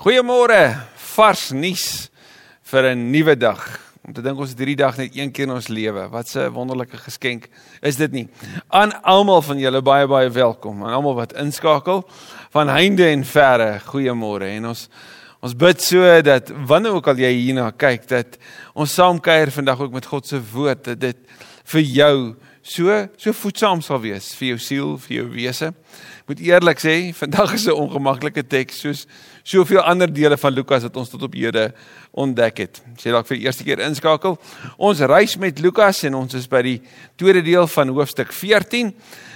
[0.00, 0.80] Goeiemôre,
[1.12, 2.08] vars nuus
[2.72, 3.60] vir 'n nuwe dag.
[4.00, 6.08] Om te dink ons het hierdie dag net een keer in ons lewe.
[6.08, 7.48] Wat 'n wonderlike geskenk
[7.82, 8.28] is dit nie.
[8.70, 10.84] Aan almal van julle baie baie welkom.
[10.84, 12.08] Aan almal wat inskakel
[12.50, 13.80] van heinde en verre.
[13.84, 14.48] Goeiemôre.
[14.56, 14.88] En ons
[15.42, 18.38] ons bid so dat wanneer ook al jy hierna kyk dat
[18.74, 21.16] ons saam kuier vandag ook met God se woord dat dit
[21.64, 25.72] vir jou so so voedsaam sal wees vir jou siel, vir jou wese.
[26.28, 29.06] Moet eerlik sê, vandag is 'n ongemaklike teks soos
[29.42, 31.72] soveel ander dele van Lukas wat ons tot op hede
[32.12, 32.82] ontdek het.
[32.96, 34.38] Sê dalk vir die eerste keer inskakel.
[34.78, 36.80] Ons reis met Lukas en ons is by die
[37.16, 38.94] tweede deel van hoofstuk 14.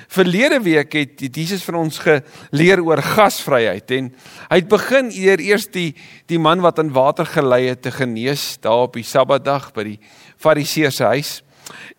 [0.09, 4.15] Verlede week het Jesus vir ons geleer oor gasvryheid en
[4.51, 5.95] hy het begin eer eers die
[6.27, 10.01] die man wat aan water gelei het te genees daar op die Sabbatdag by die
[10.37, 11.44] Fariseer se huis.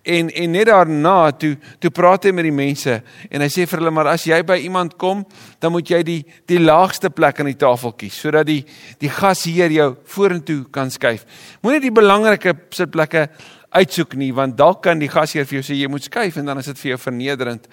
[0.05, 3.81] En en net daarna toe toe praat hy met die mense en hy sê vir
[3.81, 5.23] hulle maar as jy by iemand kom,
[5.59, 6.19] dan moet jy die
[6.49, 8.61] die laagste plek aan die tafel kies sodat die
[9.01, 11.25] die gasheer jou vorentoe kan skuif.
[11.65, 13.27] Moenie die belangrike sitplekke
[13.75, 16.61] uitsoek nie want dalk kan die gasheer vir jou sê jy moet skuif en dan
[16.61, 17.69] is dit vir jou vernederend.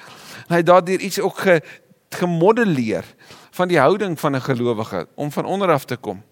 [0.49, 1.61] En hy daardeur iets ook ge,
[2.13, 3.07] gemodelleer
[3.53, 6.23] van die houding van 'n gelowige om van onder af te kom.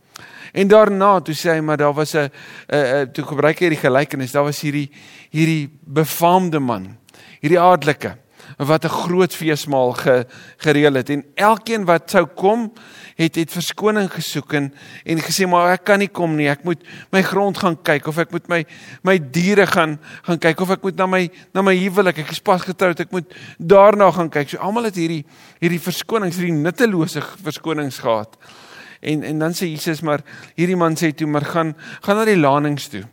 [0.53, 3.85] En daarna toe sê hy maar daar was 'n uh, uh, toe gebruik hy die
[3.85, 4.91] gelykenis, daar was hierdie
[5.31, 6.97] hierdie befaamde man,
[7.41, 8.17] hierdie adelike
[8.57, 10.27] wat 'n groot feesmaal ge,
[10.57, 11.11] gereël het.
[11.11, 12.73] En elkeen wat sou kom
[13.17, 16.83] het het verskoning gesoek en en gesê maar ek kan nie kom nie ek moet
[17.13, 18.65] my grond gaan kyk of ek moet my
[19.03, 22.41] my diere gaan gaan kyk of ek moet na my na my huwelik ek is
[22.41, 24.49] pas getroud ek moet daarna gaan kyk.
[24.49, 25.25] So almal het hierdie
[25.61, 28.37] hierdie verskonings hierdie nuttelose verskonings gehad
[29.01, 30.21] En en dan sê Jesus maar
[30.55, 33.05] hierdie man sê toe maar gaan gaan na die landings toe.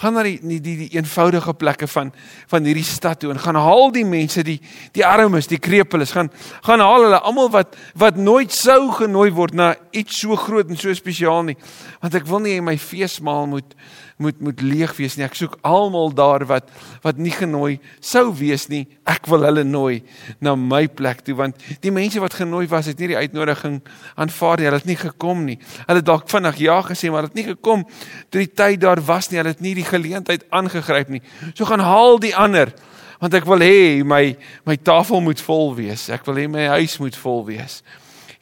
[0.00, 2.12] Gaan na die die die, die eenvoudige plekke van
[2.50, 4.58] van hierdie stad toe en gaan haal die mense die
[4.96, 6.30] die armes, die krepeles, gaan
[6.66, 10.80] gaan haal hulle almal wat wat nooit sou genooi word na iets so groot en
[10.80, 11.56] so spesiaal nie.
[12.02, 13.76] Want ek wil nie hê my feesmaal moet
[14.16, 15.24] moet moet leeg wees nie.
[15.26, 16.70] Ek soek almal daar wat
[17.04, 18.86] wat nie genooi sou wees nie.
[19.08, 20.00] Ek wil hulle nooi
[20.40, 23.82] na my plek toe want die mense wat genooi was het nie die uitnodiging
[24.16, 24.68] aanvaar nie.
[24.70, 25.58] Hulle het nie gekom nie.
[25.84, 27.84] Hulle het dalk vinnig ja gesê maar het nie gekom
[28.30, 29.40] toe die tyd daar was nie.
[29.42, 31.22] Hulle het nie die geleentheid aangegryp nie.
[31.54, 32.74] So gaan haal die ander
[33.16, 34.36] want ek wil hê my
[34.68, 36.08] my tafel moet vol wees.
[36.12, 37.80] Ek wil hê my huis moet vol wees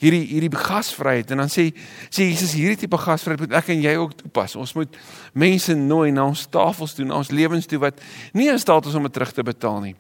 [0.05, 1.69] hierdie hierdie gasvryheid en dan sê
[2.09, 4.57] sê Jesus hierdie tipe gasvryheid moet ek en jy ook toepas.
[4.61, 4.99] Ons moet
[5.33, 8.01] mense nooi na ons tafels toe, na ons lewens toe wat
[8.37, 9.97] nie in staat is om dit terug te betaal nie.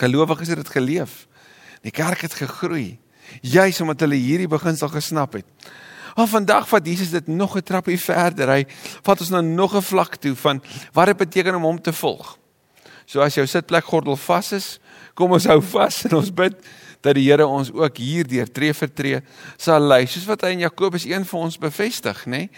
[0.00, 1.24] Gelowiges het dit geleef.
[1.84, 2.96] Die kerk het gegroei
[3.42, 5.46] juis omdat hulle hierdie beginsel gesnap het.
[6.16, 8.48] Maar vandag vat Jesus dit nog 'n trappie verder.
[8.48, 8.66] Hy
[9.02, 10.62] vat ons na nog 'n vlak toe van
[10.92, 12.38] wat dit beteken om hom te volg.
[13.04, 14.80] So as jou sitplek gordel vas is,
[15.14, 16.56] kom ons hou vas en ons bid
[17.06, 19.20] dat die Here ons ook hierdeur tree vir tree
[19.60, 22.50] sal lei soos wat hy in Jakobus 1 vir ons bevestig nê nee?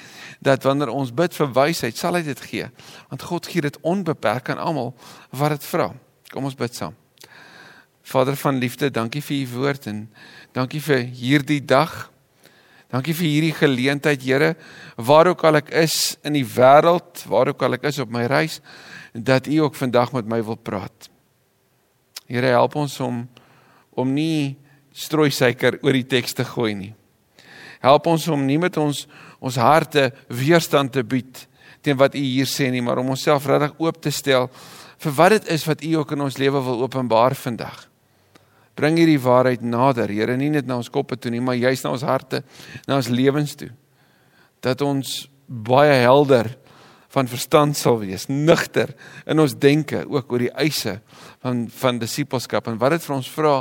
[0.45, 2.69] dat wanneer ons bid vir wysheid sal hy dit gee
[3.11, 4.95] want God gee dit onbeperk aan almal
[5.31, 5.91] wat dit vra
[6.33, 6.97] kom ons bid saam
[8.09, 10.07] Vader van liefde dankie vir u woord en
[10.57, 12.09] dankie vir hierdie dag
[12.93, 14.55] dankie vir hierdie geleentheid Here
[14.97, 18.27] waar ook al ek is in die wêreld waar ook al ek is op my
[18.31, 18.61] reis
[19.13, 21.11] dat u ook vandag met my wil praat
[22.29, 23.25] Here help ons om
[23.99, 24.55] om nie
[24.95, 26.93] strooi suiker oor die teks te gooi nie.
[27.83, 29.07] Help ons om nie met ons
[29.39, 31.47] ons harte weerstand te bied
[31.83, 34.49] teen wat u hier sê nie, maar om onsself regtig oop te stel
[34.99, 37.88] vir wat dit is wat u ook in ons lewe wil openbaar vandag.
[38.79, 41.93] Bring hierdie waarheid nader, Here, nie net na ons koppe toe nie, maar juist na
[41.97, 42.45] ons harte,
[42.87, 43.73] na ons lewens toe.
[44.63, 46.53] Dat ons baie helder
[47.15, 48.93] van verstand sal wees, nugter
[49.27, 50.99] in ons denke ook oor die eise
[51.41, 53.55] van van disippelskap en wat dit vir ons vra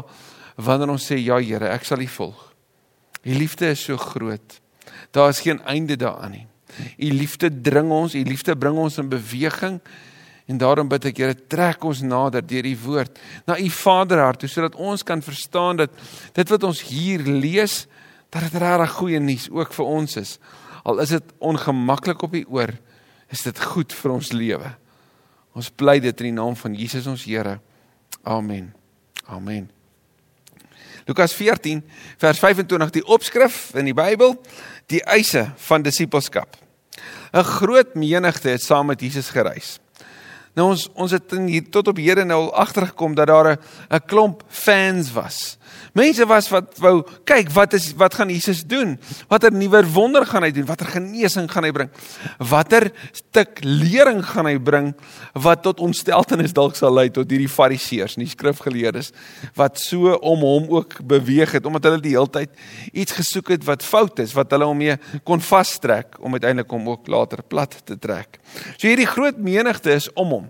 [0.67, 2.43] wanneer ons sê ja Here, ek sal U volg.
[3.23, 4.59] U liefde is so groot.
[5.15, 6.45] Daar is geen einde daaraan nie.
[6.97, 9.79] U liefde dring ons, U liefde bring ons in beweging.
[10.47, 13.19] En daarom bid ek Here, trek ons nader deur U woord
[13.49, 15.91] na U Vaderhart, sodat ons kan verstaan dat
[16.37, 17.85] dit wat ons hier lees,
[18.31, 20.37] dat dit regtig goeie nuus ook vir ons is.
[20.87, 22.71] Al is dit ongemaklik op die oor,
[23.31, 24.71] is dit goed vir ons lewe.
[25.57, 27.57] Ons bly dit in die naam van Jesus ons Here.
[28.23, 28.71] Amen.
[29.27, 29.67] Amen.
[31.07, 31.81] Lukas 14
[32.19, 34.35] vers 25 die opskrif in die Bybel,
[34.91, 36.55] die eise van disippelskap.
[37.33, 39.79] 'n Groot menigte het saam met Jesus gereis.
[40.57, 43.57] Nou ons ons het hier tot op hede nou al agtergekom dat daar 'n
[43.93, 45.57] 'n klomp fans was.
[45.93, 48.99] Mense was wat wou kyk wat is wat gaan Jesus doen?
[49.27, 50.65] Watter nuwe wonder gaan hy doen?
[50.65, 51.89] Watter genesing gaan hy bring?
[52.37, 54.91] Watter stuk lering gaan hy bring
[55.33, 59.11] wat tot ontsteltenis dalk sal lei tot hierdie fariseërs en die skrifgeleerdes
[59.57, 62.49] wat so om hom ook beweeg het omdat hulle die hele tyd
[62.93, 66.89] iets gesoek het wat fout is, wat hulle hom mee kon vastrek om uiteindelik hom
[66.89, 68.39] ook later plat te trek.
[68.77, 70.46] So hierdie groot menigte is om hom.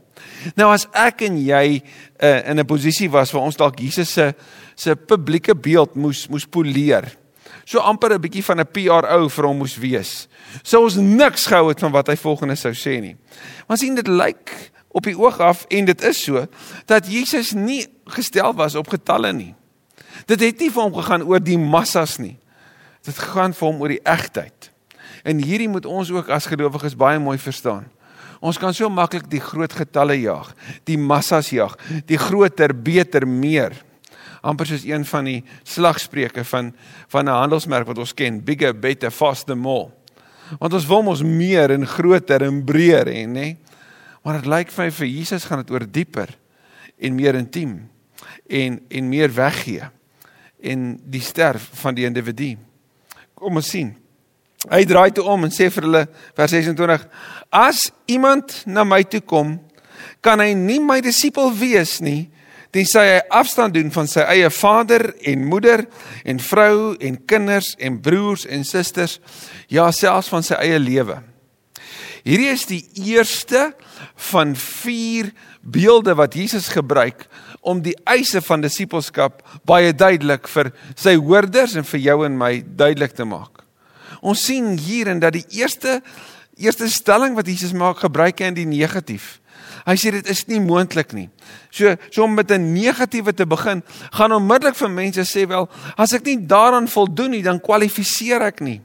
[0.55, 1.81] Nou as ek en jy
[2.23, 4.33] uh, in 'n posisie was waar ons dalk Jesus se
[4.75, 7.17] se publieke beeld moes moes poleer.
[7.65, 10.27] So amper 'n bietjie van 'n PRO vir hom moes wees.
[10.63, 13.15] Sou ons niks gehou het van wat hy volgende sou sê nie.
[13.67, 16.45] Maar sien dit lyk op die oog af en dit is so
[16.85, 19.55] dat Jesus nie gestel was op getalle nie.
[20.25, 22.37] Dit het nie vir hom gegaan oor die massas nie.
[23.05, 24.71] Dit gaan vir hom oor die egtheid.
[25.23, 27.85] En hierdie moet ons ook as gelowiges baie mooi verstaan.
[28.39, 30.53] Ons kan so maklik die groot getalle jag,
[30.85, 33.73] die massas jag, die groter, beter, meer
[34.47, 36.73] amper soos een van die slagspreuke van
[37.07, 39.91] van 'n handelsmerk wat ons ken, bigger, better, faster, more.
[40.59, 43.57] Want ons wil mos meer en groter en breër hê, nê?
[44.23, 46.29] Maar dit lyk vir my vir Jesus gaan dit oor dieper
[46.97, 47.89] en meer intiem
[48.47, 49.89] en en meer weggee
[50.61, 52.57] en die sterf van die individu.
[53.33, 53.95] Kom ons sien.
[54.65, 56.03] Hy draai toe om en sê vir hulle
[56.37, 57.05] vers 26:
[57.53, 59.59] As iemand na my toe kom,
[60.25, 62.29] kan hy nie my disipel wees nie
[62.75, 65.85] tensy hy afstand doen van sy eie vader en moeder
[66.27, 69.17] en vrou en kinders en broers en susters,
[69.71, 71.19] ja selfs van sy eie lewe.
[72.27, 73.69] Hierdie is die eerste
[74.29, 75.31] van 4
[75.63, 77.23] beelde wat Jesus gebruik
[77.61, 82.51] om die eise van disippelskap baie duidelik vir sy hoorders en vir jou en my
[82.67, 83.66] duidelik te maak.
[84.21, 86.01] Ons sien hierin dat die eerste
[86.57, 89.37] eerste stelling wat Jesus maak gebruik hy in die negatief.
[89.85, 91.27] Hy sê dit is nie moontlik nie.
[91.71, 96.13] So so om met 'n negatiewe te begin, gaan onmiddellik vir mense sê wel, as
[96.13, 98.81] ek nie daaraan voldoen nie, dan kwalifiseer ek nie.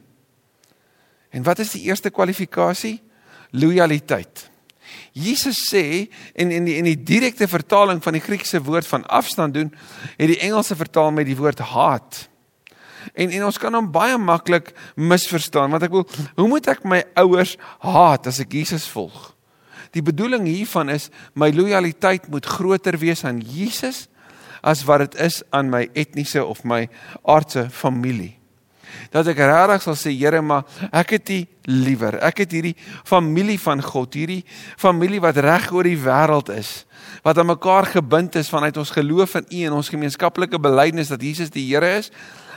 [1.31, 3.01] En wat is die eerste kwalifikasie?
[3.51, 4.51] Loyaliteit.
[5.13, 9.55] Jesus sê en in die in die direkte vertaling van die Griekse woord van afstand
[9.55, 9.75] doen,
[10.17, 12.29] het die Engelse vertaal met die woord haat.
[13.15, 16.07] En en ons kan hom baie maklik misverstaan want ek wil
[16.37, 19.33] hoe moet ek my ouers haat as ek Jesus volg?
[19.93, 24.07] Die bedoeling hiervan is my lojaliteit moet groter wees aan Jesus
[24.63, 26.87] as wat dit is aan my etniese of my
[27.27, 28.39] aardse familie.
[29.13, 31.39] Dat ek regtig sal sê Here, maar ek het U
[31.71, 32.19] liewer.
[32.25, 32.75] Ek het hierdie
[33.09, 34.43] familie van God, hierdie
[34.81, 36.85] familie wat reg oor die wêreld is,
[37.25, 41.25] wat aan mekaar gebind is vanuit ons geloof in U en ons gemeenskaplike belydenis dat
[41.25, 42.13] Jesus die Here is.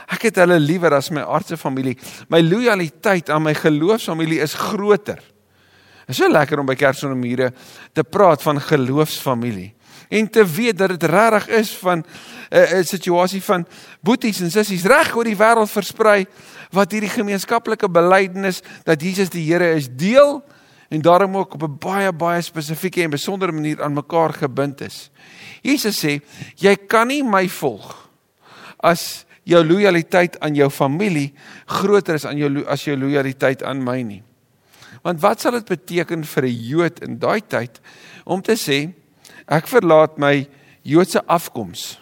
[0.06, 1.96] Ek het hulle liewer as my aardse familie.
[2.28, 5.18] My lojaliteit aan my geloofsfamilie is groter.
[6.06, 7.50] Dit is so lekker om by Kersonmure
[7.92, 9.72] te praat van geloofsfamilie
[10.08, 12.04] en te weet dat dit regtig is van 'n
[12.50, 13.66] uh, 'n situasie van
[14.00, 16.26] boeties en sissies reg oor die wêreld versprei
[16.70, 20.44] wat hierdie gemeenskaplike belydenis dat Jesus die Here is deel
[20.88, 25.10] en daarom ook op 'n baie baie spesifieke en besondere manier aan mekaar gebind is.
[25.62, 26.20] Jesus sê,
[26.54, 28.10] jy kan nie my volg
[28.76, 31.30] as jou lojaliteit aan jou familie
[31.78, 34.22] groter is aan jou as jou lojaliteit aan my nie.
[35.06, 37.80] Want wat sal dit beteken vir 'n Jood in daai tyd
[38.24, 38.92] om te sê
[39.46, 40.48] ek verlaat my
[40.82, 41.98] Joodse afkoms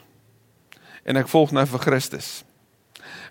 [1.05, 2.45] en ek volg nou vir Christus?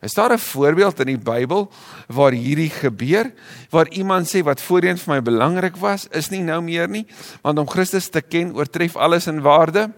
[0.02, 1.72] Is daar 'n voorbeeld in die Bybel
[2.08, 3.32] waar hierdie gebeur
[3.70, 7.06] waar iemand sê wat voorheen vir my belangrik was, is nie nou meer nie,
[7.42, 9.92] want om Christus te ken oortref alles in waarde?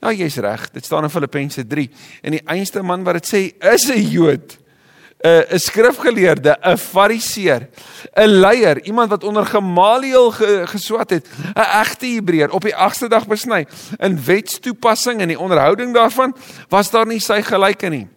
[0.00, 0.70] Ja, jy's reg.
[0.72, 1.90] Dit staan in Filippense 3
[2.22, 3.40] en die einste man wat dit sê
[3.72, 4.60] is 'n Jood.
[5.22, 7.68] 'n 'n skrifgeleerde, 'n fariseer,
[8.16, 13.08] 'n leier, iemand wat onder Gamaliel ge, geswat het, 'n egte Hebreër op die 8ste
[13.08, 13.66] dag besny.
[13.98, 16.36] In wetstoepassing en die onderhouding daarvan
[16.68, 18.08] was daar nie sy gelyke nie.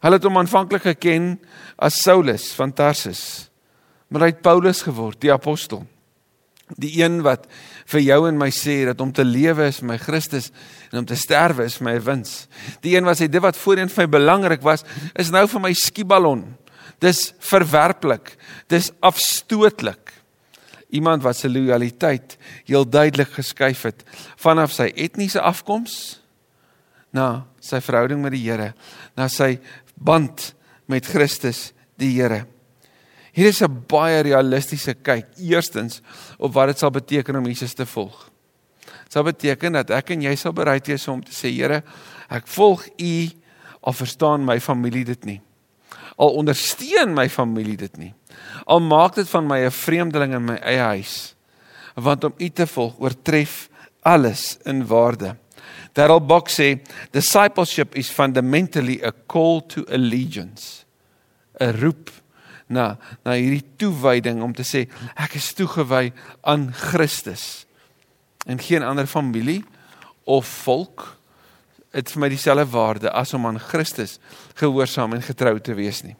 [0.00, 1.40] Hulle het hom aanvanklik geken
[1.76, 3.50] as Saulus van Tarsus,
[4.08, 5.86] maar hy het Paulus geword, die apostel.
[6.76, 7.46] Die een wat
[7.90, 10.50] vir jou en my sê dat om te lewe is my Christus
[10.92, 12.46] en om te sterwe is my wins.
[12.84, 14.86] Die een wat sê dit wat voorheen vir my belangrik was,
[15.18, 16.44] is nou vir my skieballon.
[17.02, 18.36] Dis verwerplik.
[18.70, 20.12] Dis afstootlik.
[20.92, 22.36] Iemand wat sy lojaliteit
[22.68, 24.02] heel duidelik geskuif het
[24.40, 26.18] vanaf sy etniese afkoms
[27.12, 28.72] na sy verhouding met die Here,
[29.16, 29.56] na sy
[29.96, 30.52] band
[30.90, 31.70] met Christus
[32.00, 32.44] die Here.
[33.32, 35.26] Hier is 'n baie realistiese kyk.
[35.38, 36.00] Eerstens
[36.38, 38.30] op wat dit sal beteken om Jesus te volg.
[38.84, 41.82] Dit sal beteken dat ek en jy sal bereid wees om te sê, Here,
[42.28, 43.30] ek volg U
[43.80, 45.40] al verstaan my familie dit nie.
[46.16, 48.14] Al ondersteun my familie dit nie.
[48.66, 51.34] Al maak dit van my 'n vreemdeling in my eie huis.
[51.94, 53.68] want om U te volg oortref
[54.02, 55.36] alles in waarde.
[55.92, 60.84] Darrell Bock sê discipleship is fundamentally a call to allegiance.
[61.60, 62.21] 'n roep
[62.72, 66.10] na na hierdie toewyding om te sê ek is toegewy
[66.40, 67.66] aan Christus
[68.46, 69.60] en geen ander familie
[70.24, 71.06] of volk
[71.92, 74.18] het vir my dieselfde waarde as om aan Christus
[74.58, 76.16] gehoorsaam en getrou te wees nie.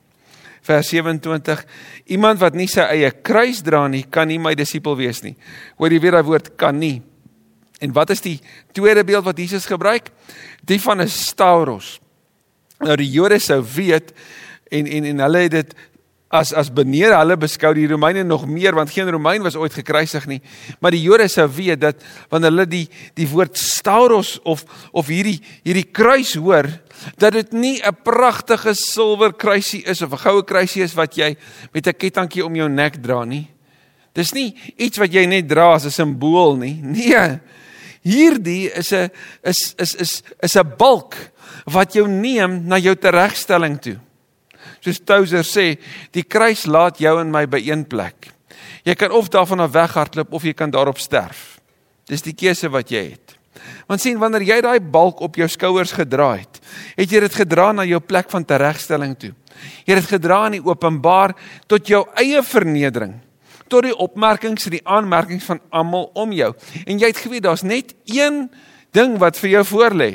[0.63, 1.65] Vers 27
[2.15, 5.35] Iemand wat nie sy eie kruis dra nie, kan nie my disipel wees nie.
[5.81, 7.01] Hoor jy weer daai woord kan nie.
[7.83, 8.37] En wat is die
[8.77, 10.13] tweede beeld wat Jesus gebruik?
[10.63, 11.99] Die van 'n stauros.
[12.79, 14.13] Nou die Jode sou weet
[14.71, 15.75] en en en hulle het dit
[16.33, 20.25] as as benede hulle beskou die Romeine nog meer want geen Romein was ooit gekruisig
[20.31, 20.41] nie.
[20.81, 22.01] Maar die Jode sou weet dat
[22.33, 22.87] wanneer hulle die
[23.19, 24.65] die woord stauros of
[24.97, 26.71] of hierdie hierdie kruis hoor
[27.21, 31.37] dat dit nie 'n pragtige silwer kruisie is of 'n goue kruisie is wat jy
[31.73, 33.49] met 'n kettingkie om jou nek dra nie.
[34.15, 36.81] Dis nie iets wat jy net dra as 'n simbool nie.
[36.83, 37.41] Nee
[38.03, 39.11] hierdie is 'n
[39.45, 41.15] is is is is 'n balk
[41.65, 43.99] wat jou neem na jou teregstelling toe
[44.81, 45.67] soos Touser sê,
[46.13, 48.31] die kruis laat jou en my by een plek.
[48.85, 51.61] Jy kan of daarvan af weghardloop of jy kan daarop sterf.
[52.11, 53.37] Dis die keuse wat jy het.
[53.87, 56.59] Want sien wanneer jy daai balk op jou skouers gedra het,
[56.97, 59.35] het jy dit gedra na jou plek van teregstelling toe.
[59.87, 61.37] Jy het dit gedra in die openbaar
[61.71, 63.21] tot jou eie vernedering
[63.73, 66.51] tot die opmerkings en die aanmerkings van almal om jou.
[66.85, 68.45] En jy het geweet daar's net een
[68.93, 70.11] ding wat vir jou voorlê.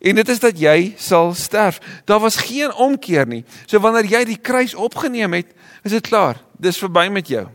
[0.00, 1.80] En dit is dat jy sal sterf.
[2.04, 3.44] Daar was geen omkeer nie.
[3.66, 6.40] So wanneer jy die kruis opgeneem het, is dit klaar.
[6.58, 7.46] Dis verby met jou.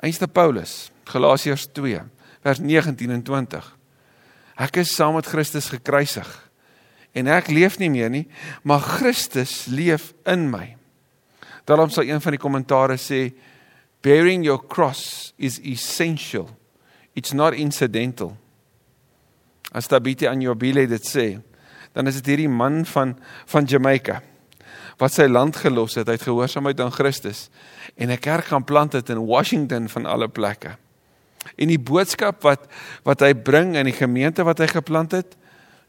[0.00, 2.02] Einste Paulus, Galasiërs 2,
[2.42, 3.64] vers 19 en 20.
[4.58, 6.28] Ek is saam met Christus gekruisig.
[7.16, 8.26] En ek leef nie meer nie,
[8.62, 10.76] maar Christus leef in my.
[11.68, 13.28] Daarom sal een van die kommentare sê
[14.04, 16.48] bearing your cross is essential.
[17.14, 18.36] It's not incidental.
[19.72, 21.40] As Tabitha aan jou bile dit sê,
[21.92, 24.22] dan is dit hierdie man van van Jamaica
[24.98, 27.48] wat sy land gelos het uit gehoorsaamheid aan Christus
[27.96, 30.76] en 'n kerk gaan plant het in Washington van alle plekke.
[31.56, 32.66] En die boodskap wat
[33.04, 35.36] wat hy bring in die gemeente wat hy geplant het,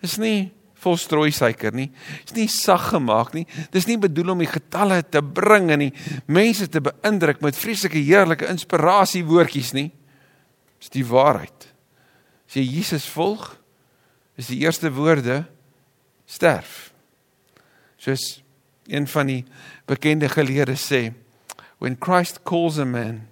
[0.02, 1.92] is nie vol strooi suiker nie.
[2.26, 3.46] Dit is nie sag gemaak nie.
[3.72, 5.94] Dis nie bedoel om die getalle te bring en die
[6.26, 9.92] mense te beïndruk met vreeslike heerlike inspirasie woordjies nie.
[10.80, 11.68] Dis die waarheid.
[12.48, 13.59] As jy Jesus volg,
[14.40, 15.44] is die eerste woorde
[16.30, 16.94] sterf.
[18.00, 18.40] Soos
[18.88, 19.42] een van die
[19.90, 21.10] bekende geleerde sê,
[21.84, 23.26] when Christ calls a man,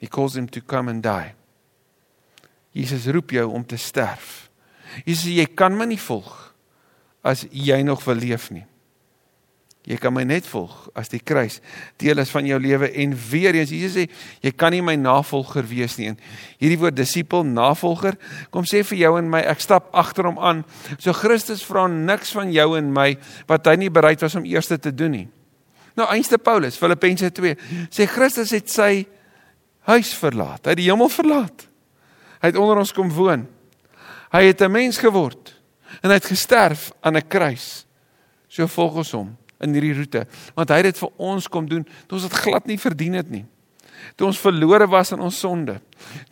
[0.00, 1.32] he calls him to come and die.
[2.76, 4.50] Jesus roep jou om te sterf.
[5.04, 6.34] Jesus sê jy kan my nie volg
[7.26, 8.66] as jy nog wil leef nie.
[9.86, 11.60] Jy kan my net volg as die kruis
[12.02, 14.06] deel is van jou lewe en weer eens Jesus sê
[14.42, 16.10] jy kan nie my navolger wees nie.
[16.10, 16.18] En
[16.58, 18.18] hierdie woord disipel, navolger,
[18.50, 20.64] kom sê vir jou en my ek stap agter hom aan.
[20.98, 23.12] So Christus vra niks van jou en my
[23.46, 25.28] wat hy nie bereid was om eers te doen nie.
[25.96, 27.54] Nou einste Paulus, Filippense 2,
[27.86, 29.06] sê Christus het sy
[29.86, 30.66] huis verlaat.
[30.66, 31.68] Hy het die hemel verlaat.
[32.42, 33.46] Hy het onder ons kom woon.
[34.34, 35.54] Hy het 'n mens geword
[36.02, 37.86] en hy het gesterf aan 'n kruis.
[38.48, 40.24] So volg ons hom in hierdie roete
[40.56, 43.30] want hy het dit vir ons kom doen toe ons dit glad nie verdien het
[43.32, 43.44] nie.
[44.16, 45.78] Toe ons verlore was in ons sonde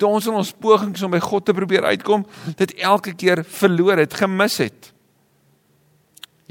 [0.00, 2.26] toe ons in ons pogings om by God te probeer uitkom
[2.58, 4.90] dit elke keer verloor het gemis het.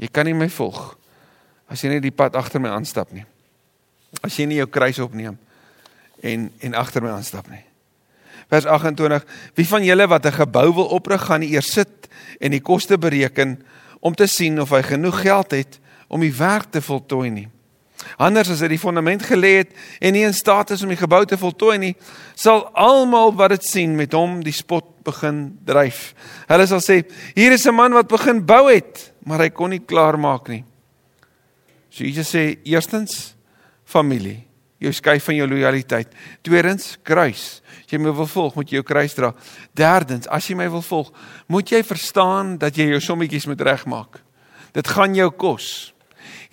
[0.00, 0.96] Jy kan nie my volg
[1.70, 3.24] as jy net die pad agter my aanstap nie.
[4.22, 5.38] As jy nie jou kruis opneem
[6.24, 7.62] en en agter my aanstap nie.
[8.50, 9.24] Vers 28
[9.56, 12.08] wie van julle wat 'n gebou wil oprig gaan nie eers sit
[12.40, 13.62] en die koste bereken
[14.00, 17.48] om te sien of hy genoeg geld het om die werk te voltooi nie.
[18.20, 19.70] Anders as hy die fondament gelê het
[20.02, 21.94] en nie in staat is om die gebou te voltooi nie,
[22.36, 26.12] sal almal wat dit sien met hom die spot begin dryf.
[26.48, 29.84] Hulle sal sê: "Hier is 'n man wat begin bou het, maar hy kon nie
[29.84, 30.64] klaar maak nie."
[31.90, 33.34] So Jesus sê: "Eerstens
[33.84, 34.44] familie,
[34.84, 36.08] jou skei van jou lojaliteit.
[36.42, 37.62] Tweedens kruis.
[37.84, 39.32] As jy my wil volg, moet jy jou kruis dra.
[39.76, 41.12] Derdens, as jy my wil volg,
[41.46, 44.20] moet jy verstaan dat jy jou sommetjies moet regmaak.
[44.74, 45.93] Dit gaan jou kos.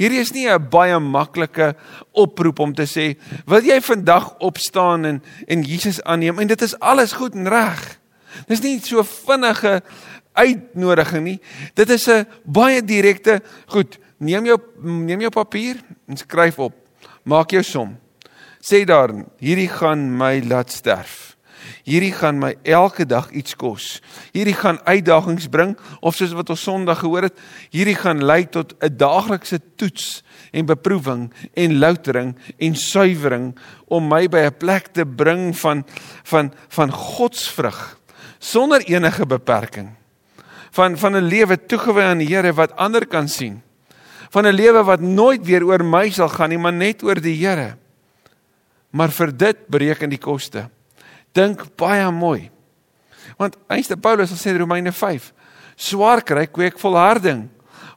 [0.01, 1.75] Hierdie is nie 'n baie maklike
[2.11, 6.79] oproep om te sê, "Wil jy vandag opstaan en en Jesus aanneem?" En dit is
[6.79, 7.99] alles goed en reg.
[8.47, 9.83] Dis nie so vinnige
[10.33, 11.39] uitnodiging nie.
[11.75, 15.75] Dit is 'n baie direkte, "Goed, neem jou neem jou papier
[16.07, 16.73] en skryf op.
[17.23, 17.97] Maak jou som.
[18.61, 21.30] Sê daar, hierdie gaan my laat sterf.
[21.83, 24.01] Hierdie gaan my elke dag iets kos.
[24.33, 27.39] Hierdie gaan uitdagings bring of soos wat ons Sondag gehoor het,
[27.71, 33.55] hierdie gaan lei tot 'n daaglikse toets en beproewing en loutering en suiwering
[33.87, 35.85] om my by 'n plek te bring van
[36.23, 37.97] van van godsvrug
[38.39, 39.89] sonder enige beperking.
[40.71, 43.61] Van van 'n lewe toegewy aan die Here wat ander kan sien.
[44.29, 47.45] Van 'n lewe wat nooit weer oor my sal gaan nie, maar net oor die
[47.45, 47.77] Here.
[48.89, 50.69] Maar vir dit bereken die koste.
[51.31, 52.49] Dink baie mooi.
[53.37, 55.31] Want Einste Paulus sê in Romeine 5,
[55.75, 57.47] swaar kry kweek volharding.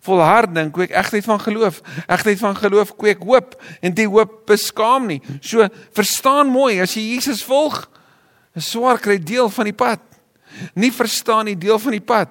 [0.04, 1.80] Volharding kweek egtheid van geloof.
[2.06, 5.20] Egtheid van geloof kweek hoop en die hoop beskaam nie.
[5.40, 7.88] So verstaan mooi as jy Jesus volg,
[8.54, 10.00] 'n swaar kry deel van die pad.
[10.74, 12.28] Nie verstaan nie deel van die pad.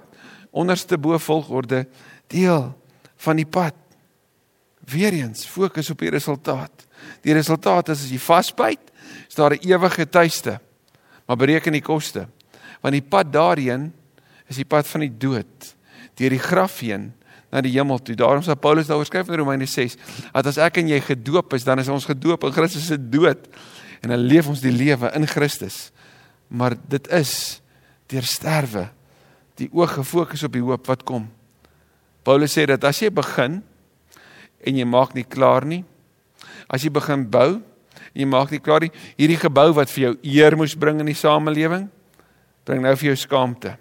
[0.51, 1.88] Onderste bo volgorde
[2.27, 2.74] deel
[3.17, 3.75] van die pad.
[4.86, 6.88] Weereens fokus op die resultaat.
[7.22, 8.91] Die resultaat is as jy vasbyt,
[9.27, 10.60] is daar 'n ewige tuiste.
[11.25, 12.27] Maar bereken die koste.
[12.84, 13.92] Want die pad daarheen
[14.51, 15.70] is die pad van die dood,
[16.20, 17.12] deur die graf heen
[17.53, 18.15] na die hemel toe.
[18.18, 19.96] Daarom sê Paulus daaroor skryf in Romeine 6,
[20.34, 23.48] dat as ek en jy gedoop is, dan is ons gedoop in Christus se dood
[24.03, 25.94] en dan leef ons die lewe in Christus.
[26.51, 27.62] Maar dit is
[28.12, 28.88] deur sterwe
[29.62, 31.27] die oog gefokus op die hoop wat kom.
[32.25, 33.62] Paulus sê dat as jy begin
[34.63, 35.84] en jy maak nie klaar nie,
[36.68, 37.62] as jy begin bou
[38.13, 41.17] jy maak nie klaar nie, hierdie gebou wat vir jou eer moes bring in die
[41.17, 41.88] samelewing,
[42.65, 43.75] bring nou vir jou skaamte.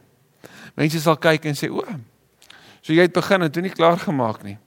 [0.76, 1.84] Mense sal kyk en sê, "O,
[2.82, 4.58] so jy het begin en toe nie klaar gemaak nie."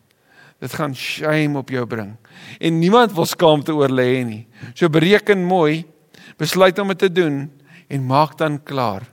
[0.59, 2.15] Dit gaan shame op jou bring.
[2.59, 4.47] En niemand wil skaamte oor lê nie.
[4.73, 5.85] So bereken mooi,
[6.37, 7.51] besluit om dit te doen
[7.87, 9.03] en maak dan klaar.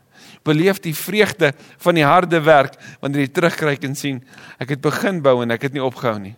[0.47, 4.23] Beleef die vreugde van die harde werk wanneer jy terugkyk en sien,
[4.59, 6.37] ek het begin bou en ek het nie opgehou nie.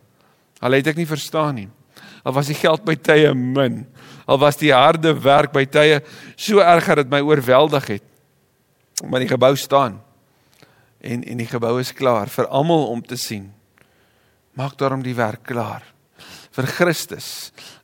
[0.61, 1.69] Al het ek nie verstaan nie.
[2.25, 3.85] Al was die geld by tye min.
[4.27, 6.03] Al was die harde werk by tye
[6.37, 8.05] so erg dat dit my oorweldig het.
[9.09, 10.01] Maar die gebou staan.
[11.01, 13.53] En en die gebou is klaar vir almal om te sien.
[14.55, 15.95] Maak daarom die werk klaar
[16.55, 17.29] vir Christus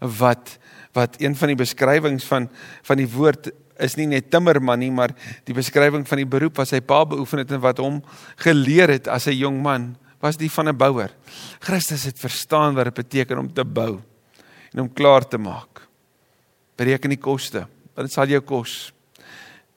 [0.00, 0.56] wat
[0.94, 2.48] wat een van die beskrywings van
[2.86, 5.14] van die woord is nie net timmerman nie maar
[5.48, 8.00] die beskrywing van die beroep wat sy pa beoefen het en wat hom
[8.44, 11.10] geleer het as 'n jong man was die van 'n bouer.
[11.60, 14.00] Christus het verstaan wat dit beteken om te bou
[14.72, 15.88] en om klaar te maak.
[16.80, 17.66] Bereken die koste.
[17.94, 18.92] Wat dit sal jou kos.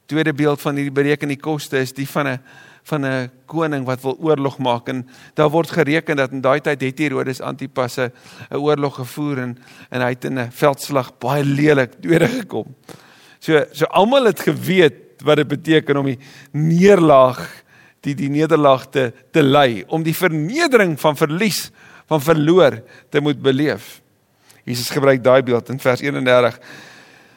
[0.07, 2.39] Tweede beeld van hierdie bereken die koste is die van 'n
[2.83, 6.81] van 'n koning wat wil oorlog maak en daar word gereken dat in daai tyd
[6.81, 8.11] het Herodes Antipas 'n
[8.51, 9.57] oorlog gevoer en
[9.89, 12.75] en hy het in 'n veldslag baie lelik tweede gekom.
[13.39, 16.19] So so almal het geweet wat dit beteken om die
[16.51, 17.63] neerlaag
[18.03, 21.71] die die nederlaag te te ly, om die vernedering van verlies,
[22.07, 24.01] van verloor te moet beleef.
[24.63, 26.59] Jesus gebruik daai beeld in vers 31.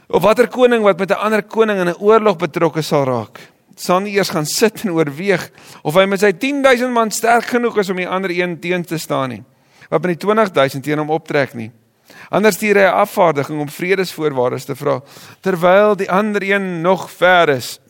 [0.07, 3.41] Of watter koning wat met 'n ander koning in 'n oorlog betrokke sal raak,
[3.75, 5.51] sal nie eers gaan sit en oorweeg
[5.83, 8.99] of hy met sy 10000 man sterk genoeg is om die ander een teen te
[8.99, 9.43] staan nie.
[9.91, 11.71] Wat met die 20000 teen hom optrek nie.
[12.31, 15.03] Anders stuur hy 'n afvaardiging om vredesvoorwaardes te vra
[15.41, 17.81] terwyl die ander een nog ver is.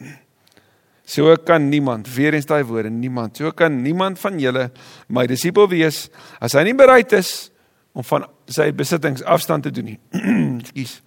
[1.05, 4.71] So kan niemand, weer eens daai woorde, niemand, so kan niemand van julle
[5.09, 6.09] my disipel wees
[6.41, 7.51] as hy nie bereid is
[7.93, 9.99] om van sy besittings afstand te doen nie.
[10.61, 11.06] Ekskuus.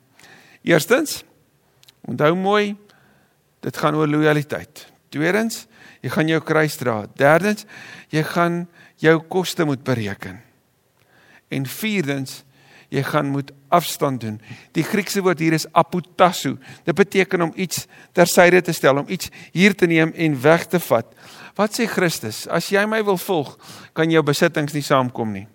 [0.61, 1.23] Eerstens,
[2.07, 2.75] onthou mooi,
[3.63, 4.85] dit gaan oor lojaliteit.
[5.09, 5.65] Tweedens,
[6.03, 7.01] jy gaan jou kruis dra.
[7.19, 7.65] Derdens,
[8.13, 8.61] jy gaan
[9.01, 10.39] jou koste moet bereken.
[11.49, 12.43] En vierdens,
[12.89, 14.39] jy gaan moet afstand doen.
[14.73, 16.57] Die Griekse woord hier is apotasso.
[16.85, 17.85] Dit beteken om iets
[18.17, 21.13] tersyde te stel, om iets hier te neem en weg te vat.
[21.57, 22.45] Wat sê Christus?
[22.47, 23.55] As jy my wil volg,
[23.93, 25.45] kan jou besittings nie saamkom nie.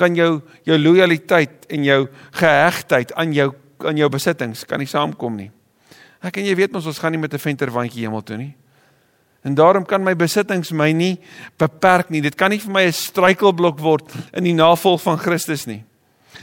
[0.00, 2.00] Kan jou jou lojaliteit en jou
[2.40, 3.50] gehegtheid aan jou
[3.84, 5.50] aan jou besittings kan nie saamkom nie.
[6.20, 8.54] Ek en jy weet mos ons gaan nie met 'n venterwandjie hemel toe nie.
[9.42, 11.18] En daarom kan my besittings my nie
[11.56, 12.20] beperk nie.
[12.20, 15.84] Dit kan nie vir my 'n struikelblok word in die navolg van Christus nie.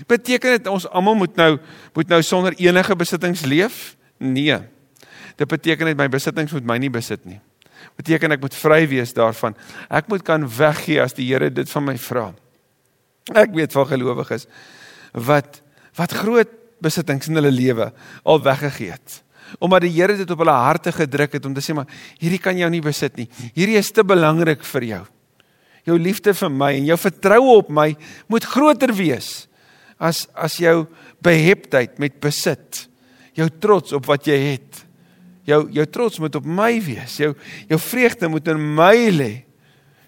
[0.08, 1.60] Beteken dit ons almal moet nou
[1.94, 3.96] moet nou sonder enige besittings leef?
[4.18, 4.58] Nee.
[5.36, 7.40] Dit beteken net my besittings moet my nie besit nie.
[7.96, 9.56] Beteken ek moet vry wees daarvan.
[9.90, 12.34] Ek moet kan weggee as die Here dit van my vra.
[13.36, 14.48] Ek weet van gelowiges
[15.14, 15.62] wat
[15.98, 16.50] wat groot
[16.84, 17.92] besittings in hulle lewe
[18.24, 19.22] al weggegee het.
[19.64, 21.88] Omdat die Here dit op hulle harte gedruk het om te sê maar
[22.20, 23.28] hierdie kan jou nie besit nie.
[23.56, 25.04] Hierdie is te belangrik vir jou.
[25.88, 27.94] Jou liefde vir my en jou vertroue op my
[28.28, 29.48] moet groter wees
[29.98, 30.86] as as jou
[31.24, 32.86] beheptheid met besit.
[33.38, 34.84] Jou trots op wat jy het.
[35.48, 37.18] Jou jou trots moet op my wees.
[37.22, 37.34] Jou
[37.70, 39.34] jou vreugde moet in my lê.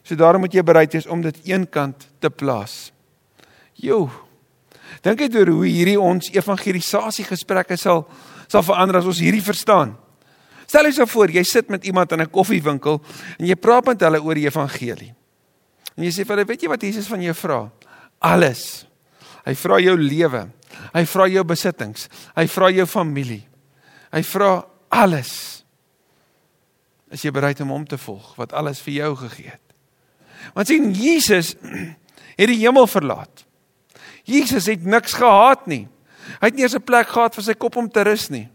[0.03, 2.89] So daarom moet jy bereid wees om dit eenkant te plaas.
[3.79, 4.09] Jo.
[5.03, 8.05] Dink net oor hoe hierdie ons evangelisasie gesprekke sal
[8.49, 9.93] sal verander as ons hierdie verstaan.
[10.69, 13.01] Stel jou voor, jy sit met iemand in 'n koffiewinkel
[13.39, 15.13] en jy praat met hulle oor die evangelie.
[15.97, 17.71] En jy sê vir hulle, weet jy wat Jesus van jou vra?
[18.19, 18.85] Alles.
[19.45, 20.49] Hy vra jou lewe.
[20.93, 22.09] Hy vra jou besittings.
[22.35, 23.43] Hy vra jou familie.
[24.11, 25.63] Hy vra alles.
[27.11, 29.75] Is jy bereid om hom te volg wat alles vir jou gegee het?
[30.53, 31.55] Want sien Jesus
[32.39, 33.48] het die hemel verlaat.
[34.29, 35.87] Jesus het niks gehad nie.
[36.39, 38.47] Hy het nie eens 'n plek gehad vir sy kop om te rus nie.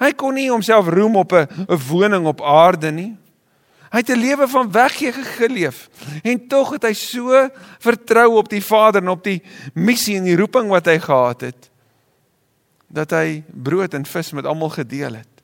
[0.00, 3.16] Hy kon nie homself roem op 'n 'n woning op aarde nie.
[3.90, 5.88] Hy het 'n lewe van weggee geleef
[6.22, 9.42] en tog het hy so vertrou op die Vader en op die
[9.74, 11.70] missie en die roeping wat hy gehad het
[12.90, 15.42] dat hy brood en vis met almal gedeel het.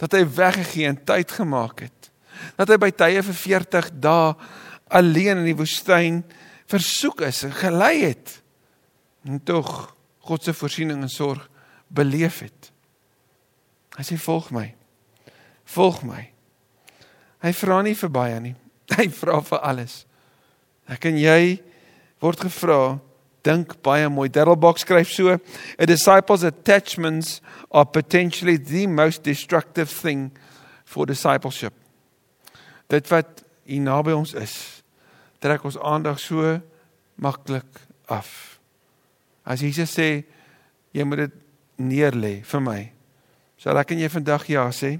[0.00, 2.10] Dat hy weggegee en tyd gemaak het.
[2.56, 4.34] Dat hy by tye vir 40 dae
[4.88, 6.22] alleen in die woestyn
[6.70, 8.40] versoek is en gelei het.
[9.26, 11.48] En tog God se voorsiening en sorg
[11.86, 12.70] beleef het.
[13.96, 14.68] Hy sê volg my.
[15.74, 16.22] Volg my.
[17.42, 18.54] Hy vra nie vir baie nie.
[18.96, 20.04] Hy vra vir alles.
[20.86, 21.58] Ek en jy
[22.22, 22.80] word gevra
[23.46, 24.28] dink baie mooi.
[24.32, 25.36] Darrelbox skryf so:
[25.78, 30.30] A disciple's attachments are potentially the most destructive thing
[30.84, 31.74] for discipleship.
[32.90, 34.54] Dit wat hier naby ons is,
[35.42, 36.58] trek ons aandag so
[37.18, 38.55] maklik af.
[39.46, 40.24] As Jesus sê
[40.92, 41.34] jy moet dit
[41.78, 42.80] neerlê vir my.
[43.60, 44.96] Sal ek en jy vandag ja sê?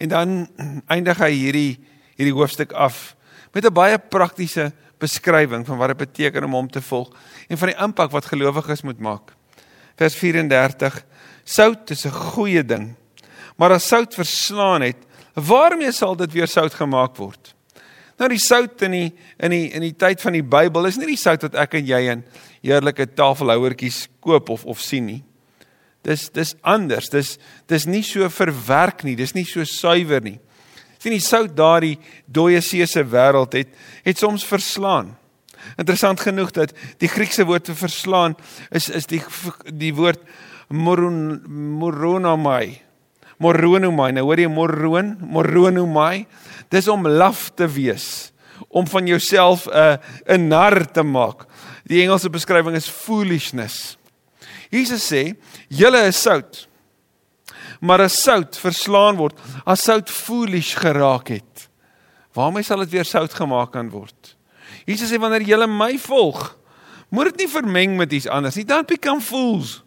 [0.00, 0.34] En dan
[0.94, 1.72] eindig hy hierdie
[2.18, 3.14] hierdie hoofstuk af
[3.54, 7.12] met 'n baie praktiese beskrywing van wat dit beteken om hom te volg
[7.48, 9.34] en van die impak wat gelowiges moet maak.
[9.96, 11.04] Vers 34:
[11.44, 12.96] Sout is 'n goeie ding,
[13.56, 14.98] maar as sout verslaan het,
[15.34, 17.54] waarmee sal dit weer sout gemaak word?
[18.18, 21.12] Nou die sout in die in die in die tyd van die Bybel is nie
[21.12, 22.24] die sout wat ek en jy in
[22.64, 25.20] heerlike tafelhouertjies koop of of sien nie.
[26.06, 27.10] Dis dis anders.
[27.12, 27.36] Dis
[27.70, 29.16] dis nie so verwerk nie.
[29.18, 30.38] Dis nie so suiwer nie.
[30.98, 31.94] sien die sout daardie
[32.26, 33.68] dooie see se wêreld het
[34.04, 35.14] het soms verslaan.
[35.78, 38.34] Interessant genoeg dat die Griekse woord vir verslaan
[38.74, 39.22] is is die
[39.70, 40.22] die woord
[40.68, 41.38] moron
[41.78, 42.82] moronomai.
[43.38, 44.12] Moronomai.
[44.12, 46.26] Nou hoor jy moron, moronomai.
[46.70, 48.32] Dis om laf te wees,
[48.68, 49.96] om van jouself 'n uh,
[50.36, 51.46] 'n nar te maak.
[51.86, 53.96] Die Engelse beskrywing is foolishness.
[54.70, 55.36] Jesus sê,
[55.68, 56.68] julle is sout.
[57.80, 61.68] Maar as sout verslaan word, as sout foolish geraak het,
[62.34, 64.36] waarmee sal dit weer sout gemaak kan word?
[64.84, 66.56] Jesus sê wanneer julle my volg,
[67.08, 68.66] moet dit nie vermeng met iets anders nie.
[68.68, 69.78] Dan become fools.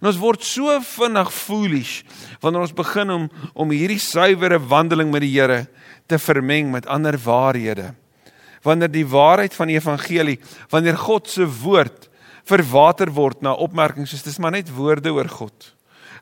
[0.00, 2.02] En ons word so vinnig foolish
[2.42, 5.66] wanneer ons begin om om hierdie suiwere wandeling met die Here
[6.06, 7.94] te vermeng met ander waarhede.
[8.62, 10.38] Wanneer die waarheid van die evangelie,
[10.70, 12.08] wanneer God se woord
[12.48, 15.72] verwater word na opmerkings soos dis maar net woorde oor God.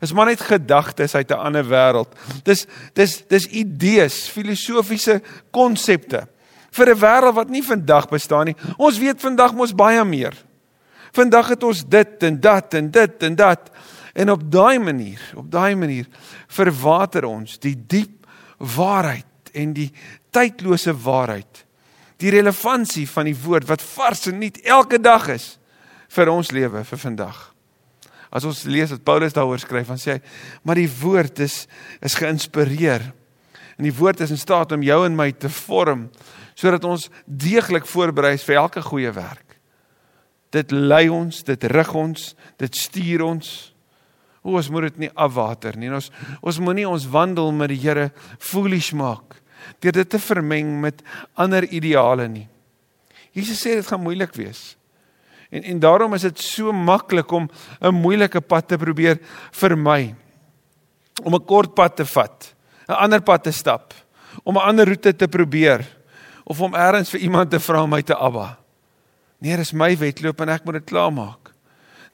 [0.04, 2.12] Is maar net gedagtes uit 'n ander wêreld.
[2.44, 6.26] Dis dis dis idees, filosofiese konsepte
[6.72, 8.56] vir 'n wêreld wat nie vandag bestaan nie.
[8.76, 10.34] Ons weet vandag mos baie meer.
[11.16, 13.70] Vandag het ons dit en dat en dit en dat
[14.16, 16.09] en op daai manier, op daai manier
[16.48, 18.26] verwater ons die diep
[18.59, 19.90] waarheid en die
[20.33, 21.64] tydlose waarheid.
[22.20, 25.55] Die relevantie van die woord wat vars en nuut elke dag is
[26.12, 27.38] vir ons lewe vir vandag.
[28.33, 30.20] As ons lees wat Paulus daaroor skryf, dan sê hy,
[30.64, 31.64] maar die woord is
[32.05, 33.05] is geïnspireer.
[33.76, 36.09] En die woord is in staat om jou en my te vorm
[36.57, 39.45] sodat ons deeglik voorberei is vir elke goeie werk.
[40.50, 43.48] Dit lei ons, dit rig ons, dit stuur ons.
[44.42, 45.90] O, ons moet dit nie afwater nie.
[45.90, 49.42] Ons ons moenie ons wandel met die Here foolish maak
[49.82, 51.00] deur dit te vermeng met
[51.35, 52.46] ander ideale nie.
[53.35, 54.76] Jesus sê dit gaan moeilik wees.
[55.50, 57.48] En en daarom is dit so maklik om
[57.80, 59.18] 'n moeilike pad te probeer
[59.52, 60.14] vermy.
[61.22, 62.54] Om 'n kort pad te vat,
[62.88, 63.94] 'n ander pad te stap,
[64.44, 65.85] om 'n ander roete te probeer
[66.44, 68.59] of om eers vir iemand te vra om my te abba.
[69.42, 71.53] Nee, dis my wedloop en ek moet dit klaarmaak.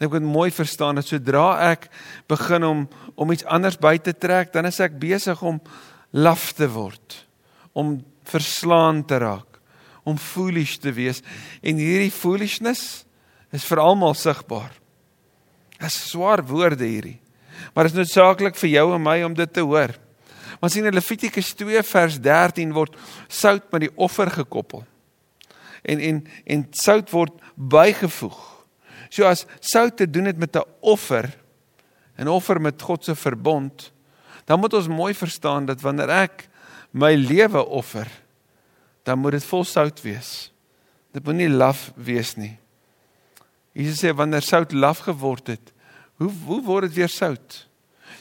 [0.03, 1.87] Ek moet mooi verstaan dat sodra ek
[2.31, 2.83] begin om
[3.15, 5.61] om iets anders by te trek, dan is ek besig om
[6.17, 7.19] laf te word,
[7.77, 9.61] om verslaan te raak,
[10.03, 11.21] om foolish te wees
[11.63, 13.05] en hierdie foolishness
[13.53, 14.73] is vir almal sigbaar.
[15.83, 17.19] Dis swaar woorde hierdie.
[17.75, 19.95] Maar dit is noodsaaklik vir jou en my om dit te hoor.
[20.63, 22.97] Want sien in Levitikus 2 vers 13 word
[23.29, 24.85] sout met die offer gekoppel.
[25.83, 28.41] En en en sout word bygevoeg.
[29.11, 31.39] So as sout te doen het met 'n offer,
[32.19, 33.93] 'n offer met God se verbond,
[34.45, 36.49] dan moet ons mooi verstaan dat wanneer ek
[36.91, 38.09] my lewe offer,
[39.03, 40.53] dan moet dit vol sout wees.
[41.13, 42.59] Dit moet nie laf wees nie.
[43.73, 45.73] Jesus sê wanneer sout laf geword het,
[46.17, 47.69] hoe hoe word dit weer sout?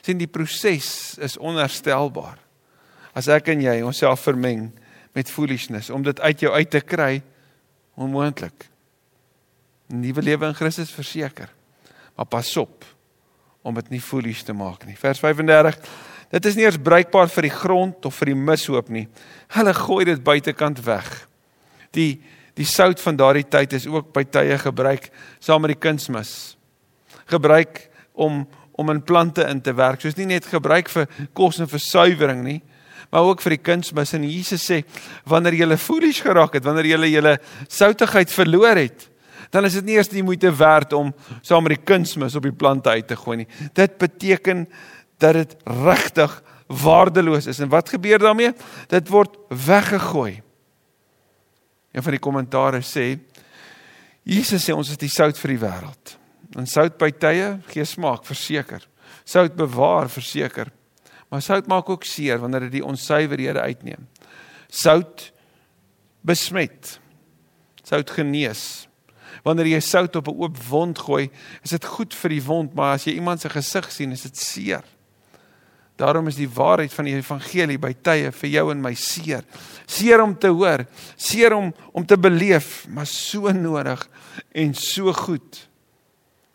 [0.01, 2.39] sien die proses is onherstelbaar.
[3.17, 4.69] As ek en jy onsself vermeng
[5.15, 7.19] met foolishness om dit uit jou uit te kry,
[7.95, 8.69] onmoontlik.
[9.91, 11.49] Nuwe lewe in Christus verseker.
[12.15, 12.85] Maar pas op
[13.61, 14.97] om dit nie foolish te maak nie.
[14.97, 15.77] Vers 35.
[16.31, 19.05] Dit is nie eers bruikbaar vir die grond of vir die mishoop nie.
[19.53, 21.09] Hulle gooi dit buitekant weg.
[21.95, 22.21] Die
[22.59, 25.05] die sout van daardie tyd is ook by tye gebruik
[25.39, 26.57] saam met die kunsmis.
[27.31, 28.43] Gebruik om
[28.81, 30.01] om in plante in te werk.
[30.01, 32.59] Soos nie net gebruik vir kos en vir suiwering nie,
[33.11, 34.13] maar ook vir die kunsmis.
[34.15, 34.81] En Jesus sê
[35.27, 39.09] wanneer jy foolish geraak het, wanneer jy julle soutigheid verloor het,
[39.51, 41.11] dan is dit nie eers die moeite werd om
[41.43, 43.47] saam met die kunsmis op die plante uit te gooi nie.
[43.75, 44.63] Dit beteken
[45.19, 46.37] dat dit regtig
[46.71, 47.59] waardeloos is.
[47.59, 48.53] En wat gebeur daarmee?
[48.87, 50.39] Dit word weggegooi.
[51.91, 53.17] Een van die kommentare sê
[54.23, 56.15] Jesus sê ons is die sout vir die wêreld.
[56.55, 58.85] En sout by tye gee smaak, verseker.
[59.27, 60.71] Sout bewaar, verseker.
[61.31, 64.07] Maar sout maak ook seer wanneer dit die onsuiverhede uitneem.
[64.67, 65.29] Sout
[66.27, 66.97] besmet.
[67.87, 68.87] Sout genees.
[69.45, 71.31] Wanneer jy sout op 'n oop wond gooi,
[71.63, 74.37] is dit goed vir die wond, maar as jy iemand se gesig sien, is dit
[74.37, 74.83] seer.
[75.95, 79.43] Daarom is die waarheid van die evangelie by tye vir jou en my seer.
[79.85, 84.09] Seer om te hoor, seer om om te beleef, maar so nodig
[84.51, 85.67] en so goed.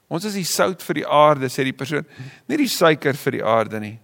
[0.08, 2.06] Ons is die sout vir die aarde, sê die persoon,
[2.48, 3.98] nie die suiker vir die aarde nie.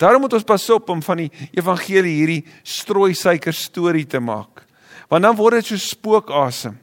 [0.00, 4.64] Daarom moet ons pas op om van die evangelie hierdie strooi suiker storie te maak.
[5.12, 6.78] Want dan word dit so spookasem.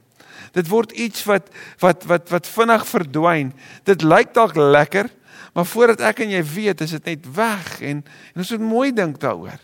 [0.54, 1.50] Dit word iets wat
[1.82, 3.54] wat wat wat vinnig verdwyn.
[3.90, 5.10] Dit lyk dalk lekker,
[5.54, 8.90] maar voordat ek en jy weet, is dit net weg en en ons moet mooi
[8.94, 9.62] dink daaroor.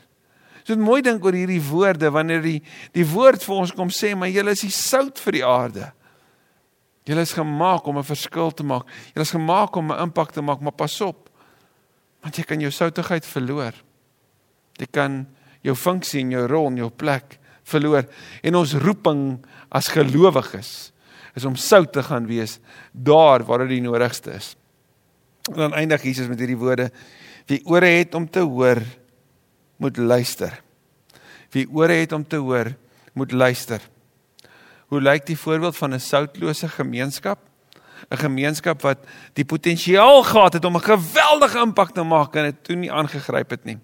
[0.64, 2.60] Ons moet mooi dink oor hierdie woorde wanneer die
[2.96, 5.92] die woord vir ons kom sê, maar julle is die sout vir die aarde.
[7.06, 8.88] Julle is gemaak om 'n verskil te maak.
[9.14, 11.30] Julle is gemaak om 'n impak te maak, maar pas op.
[12.24, 13.76] Want jy kan jou soutigheid verloor.
[14.80, 15.24] Jy kan
[15.64, 17.38] jou funksie en jou rol en jou plek
[17.70, 18.08] verloor.
[18.44, 19.24] En ons roeping
[19.74, 20.94] as gelowiges
[21.34, 22.60] is om sout te gaan wees
[22.92, 24.54] daar waar dit die nodigste is.
[25.52, 26.92] En dan eindig Jesus met hierdie woorde:
[27.50, 28.80] Wie ore het om te hoor,
[29.78, 30.62] moet luister.
[31.52, 32.72] Wie ore het om te hoor,
[33.14, 33.82] moet luister.
[34.88, 37.40] Hoe lyk die voorbeeld van 'n soutlose gemeenskap?
[38.12, 42.64] 'n gemeenskap wat die potensiaal gehad het om 'n geweldige impak te maak en dit
[42.64, 43.78] toe nie aangegryp het nie.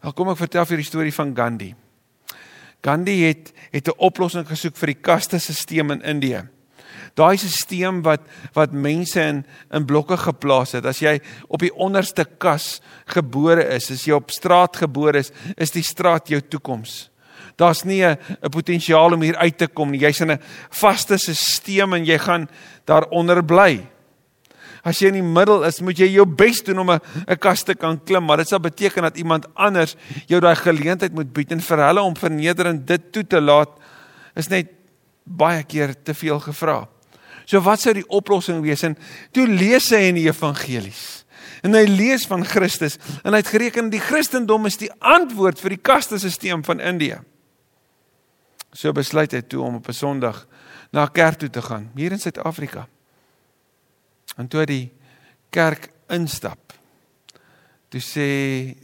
[0.00, 1.74] Wel kom ek vertel vir die storie van Gandhi.
[2.82, 6.48] Gandhi het het 'n oplossing gesoek vir die kastesisteem in Indië.
[7.14, 8.20] Daai stelsel wat
[8.54, 10.86] wat mense in in blokke geplaas het.
[10.86, 15.70] As jy op die onderste kas gebore is, as jy op straat gebore is, is
[15.70, 17.10] die straat jou toekoms.
[17.58, 18.18] Daar's nie 'n
[18.50, 20.00] potensiaal om hier uit te kom nie.
[20.00, 20.40] Jy's in 'n
[20.70, 22.48] vaste stelsel en jy gaan
[22.84, 23.86] daaronder bly.
[24.84, 27.00] As jy in die middel is, moet jy jou bes doen om 'n
[27.38, 31.32] kas te kan klim, maar dit sal beteken dat iemand anders jou daai geleentheid moet
[31.32, 33.68] bied en vir hulle om vernederend dit toe te laat
[34.36, 34.68] is net
[35.24, 36.88] baie keer te veel gevra.
[37.44, 38.82] So wat sou die oplossing wees?
[38.82, 38.96] En
[39.32, 41.24] toe lees hy in die evangelies.
[41.62, 45.70] En hy lees van Christus en hy het gereken die Christendom is die antwoord vir
[45.70, 47.18] die kastesisteem van Indië.
[48.78, 50.46] So besluit hy toe om op 'n Sondag
[50.92, 52.88] na 'n kerk toe te gaan hier in Suid-Afrika.
[54.36, 54.92] En toe die
[55.50, 56.72] kerk instap,
[57.88, 58.28] toe sê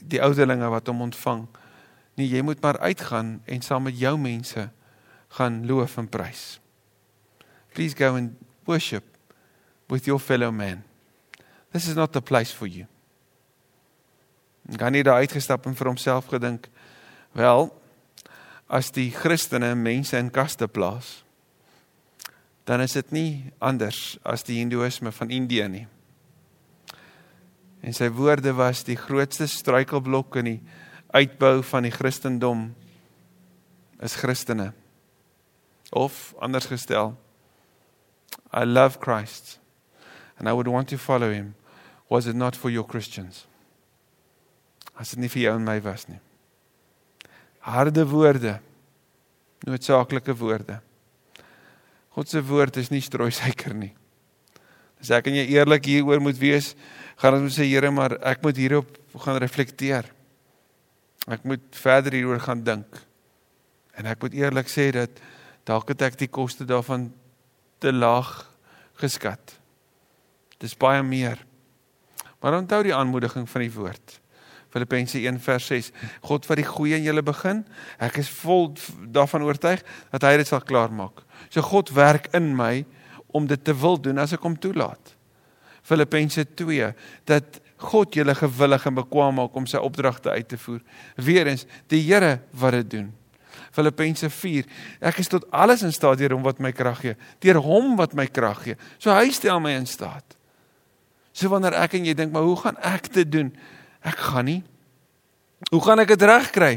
[0.03, 1.47] die ouderlinge wat hom ontvang,
[2.15, 4.71] nee, jy moet maar uitgaan en saam met jou mense
[5.29, 6.61] gaan loof en prys.
[7.73, 8.33] Please go and
[8.65, 9.05] worship
[9.87, 10.83] with your fellow man.
[11.71, 12.87] This is not the place for you.
[14.77, 16.69] Gaan nie daar uitgestap en vir homself gedink,
[17.33, 17.83] wel,
[18.75, 21.21] as die Christene mense in kaste plaas,
[22.67, 23.31] dan is dit nie
[23.63, 25.85] anders as die Hindoeïsme van Indië nie.
[27.85, 30.61] En sy woorde was die grootste struikelblok in die
[31.15, 32.71] uitbou van die Christendom
[34.03, 34.73] is Christene.
[35.95, 37.13] Of anders gestel,
[38.51, 39.61] I love Christ
[40.39, 41.55] and I would want to follow him.
[42.09, 43.45] Was it not for your Christians?
[44.99, 46.24] As dit nie vir jou en my was nie
[47.65, 48.59] harde woorde
[49.65, 50.79] noodsaaklike woorde.
[52.15, 53.93] God se woord is nie strooi suiker nie.
[55.03, 56.73] As ek en jy eerlik hieroor moet wees
[57.21, 58.91] gaan ons sê Here maar ek moet hierop
[59.25, 60.07] gaan reflekteer.
[61.31, 63.01] Ek moet verder hieroor gaan dink.
[63.97, 65.23] En ek moet eerlik sê dat
[65.65, 67.09] dalk het ek die koste daarvan
[67.81, 68.45] te laag
[69.01, 69.57] geskat.
[70.61, 71.41] Dis baie meer.
[72.43, 74.21] Maar onthou die aanmoediging van die woord
[74.75, 75.91] Filippense 1 vers 6.
[76.27, 77.63] God wat die goeie in julle begin,
[78.03, 78.73] ek is vol
[79.15, 81.23] daarvan oortuig dat hy dit sal klaarmaak.
[81.47, 82.83] So God werk in my
[83.35, 85.15] om dit te wil doen as ek hom toelaat.
[85.85, 86.91] Filippense 2
[87.29, 90.81] dat God julle gewillig en bekwam maak om sy opdragte uit te voer.
[91.21, 93.13] Weerens, die Here wat dit doen.
[93.75, 94.67] Filippense 4.
[95.03, 98.15] Ek is tot alles in staat deur hom wat my krag gee, deur hom wat
[98.17, 98.79] my krag gee.
[99.03, 100.39] So hy stel my in staat.
[101.35, 103.51] So wanneer ek en jy dink, maar hoe gaan ek dit doen?
[104.05, 104.61] Ek gaan nie.
[105.71, 106.75] Hoe gaan ek dit regkry?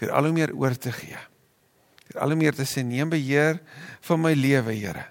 [0.00, 1.18] Deur al hoe meer oor te gee.
[2.10, 3.62] Deur al hoe meer te sê neem beheer
[4.08, 5.06] van my lewe, Here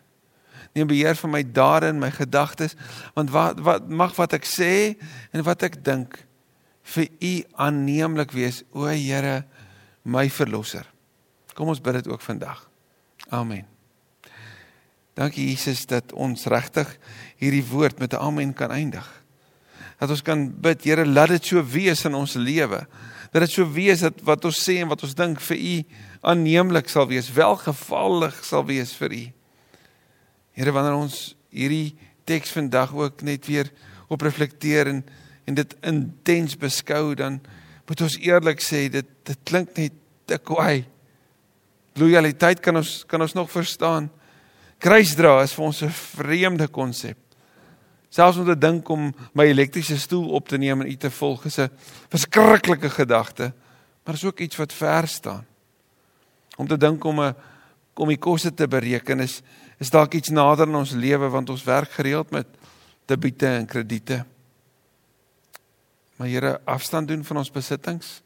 [0.76, 2.76] neem beheer van my dade en my gedagtes
[3.16, 4.96] want wat wat mag wat ek sê
[5.34, 6.20] en wat ek dink
[6.94, 7.34] vir u
[7.66, 9.44] aanneemlik wees o Here
[10.04, 10.88] my verlosser
[11.58, 12.62] kom ons bid dit ook vandag
[13.34, 13.66] amen
[15.18, 16.92] dankie Jesus dat ons regtig
[17.42, 19.08] hierdie woord met 'n amen kan eindig
[20.00, 22.86] dat ons kan bid Here laat dit so wees in ons lewe
[23.30, 25.76] dat dit so wees dat wat ons sê en wat ons dink vir u
[26.32, 29.24] aanneemlik sal wees welgevallig sal wees vir u
[30.60, 31.96] Here wanneer ons hierdie
[32.30, 33.72] teks vandag ook net weer
[34.10, 35.04] op reflekteer en
[35.50, 37.40] en dit intens beskou dan
[37.90, 39.96] moet ons eerlik sê dit dit klink net
[40.30, 40.86] te kwaai.
[41.98, 44.12] Loyaliteit kan ons kan ons nog verstaan.
[44.80, 47.18] Kruisdra is vir ons 'n vreemde konsep.
[48.10, 51.46] Selfs om te dink om my elektriese stoel op te neem en u te volg
[51.46, 51.70] is 'n
[52.10, 53.54] verskriklike gedagte,
[54.04, 55.46] maar is ook iets wat ver staan.
[56.58, 57.36] Om te dink om 'n
[57.94, 59.42] om die koste te bereken is
[59.78, 62.48] is dalk iets nader in ons lewe want ons werk gereeld met
[63.06, 64.26] debiete en krediete.
[66.16, 68.22] Maar Here, afstand doen van ons besittings.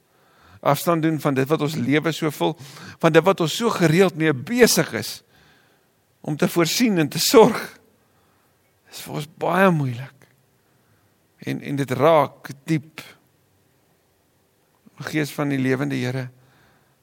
[0.60, 2.58] Afstand doen van dit wat ons lewe so vul,
[3.00, 5.22] van dit wat ons so gereeld mee besig is
[6.22, 7.60] om te voorsien en te sorg.
[8.93, 10.27] Is vir ons baie moeilik.
[11.49, 13.01] En en dit raak diep.
[15.10, 16.29] Gees van die lewende Here,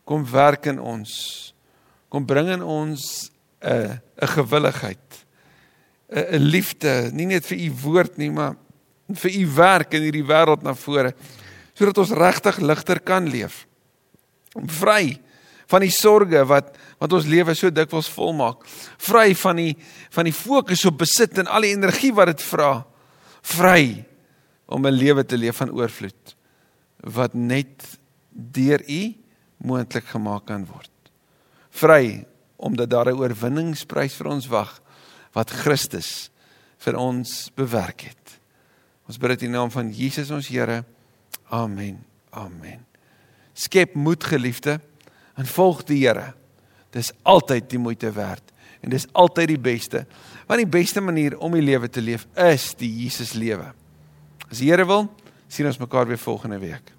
[0.07, 1.11] kom werk in ons.
[2.09, 5.27] Kom bring in ons 'n 'n gewilligheid.
[6.09, 8.57] 'n 'n liefde, nie net vir u woord nie, maar
[9.15, 11.15] vir u werk in hierdie wêreld na vore
[11.75, 13.67] sodat ons regtig ligter kan leef.
[14.53, 15.17] Vry
[15.71, 18.65] van die sorges wat wat ons lewe so dikwels volmaak.
[19.01, 19.73] Vry van die
[20.13, 22.85] van die fokus op besit en al die energie wat dit vra.
[23.41, 24.05] Vry
[24.67, 26.37] om 'n lewe te leef van oorvloed
[27.01, 27.99] wat net
[28.31, 29.15] deur u
[29.57, 30.91] moontlik gemaak kan word.
[31.71, 34.81] Vry omdat daar 'n oorwinningsprys vir ons wag
[35.33, 36.31] wat Christus
[36.79, 38.41] vir ons bewerk het.
[39.07, 40.85] Ons bid dit in die naam van Jesus ons Here.
[41.49, 42.05] Amen.
[42.31, 42.87] Amen.
[43.55, 44.81] Skep moed geliefde
[45.41, 46.33] en volg die Here.
[46.93, 50.05] Dis altyd die moeite werd en dis altyd die beste.
[50.49, 53.73] Want die beste manier om die lewe te leef is die Jesus lewe.
[54.49, 55.09] As die Here wil,
[55.49, 56.95] sien ons mekaar weer volgende week.